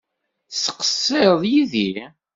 [0.51, 1.89] Tettqeṣṣireḍ yid-i?